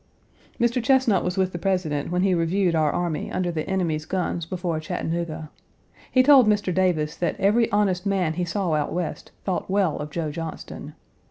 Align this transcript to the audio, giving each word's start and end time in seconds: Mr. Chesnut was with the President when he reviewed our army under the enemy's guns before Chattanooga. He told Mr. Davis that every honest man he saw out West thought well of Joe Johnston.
Mr. 0.59 0.81
Chesnut 0.83 1.23
was 1.23 1.37
with 1.37 1.51
the 1.51 1.59
President 1.59 2.09
when 2.11 2.23
he 2.23 2.33
reviewed 2.33 2.73
our 2.73 2.89
army 2.91 3.31
under 3.31 3.51
the 3.51 3.69
enemy's 3.69 4.07
guns 4.07 4.47
before 4.47 4.79
Chattanooga. 4.79 5.51
He 6.11 6.23
told 6.23 6.47
Mr. 6.47 6.73
Davis 6.73 7.15
that 7.15 7.39
every 7.39 7.71
honest 7.71 8.03
man 8.03 8.33
he 8.33 8.43
saw 8.43 8.73
out 8.73 8.91
West 8.93 9.31
thought 9.43 9.69
well 9.69 9.97
of 9.99 10.09
Joe 10.09 10.31
Johnston. 10.31 10.95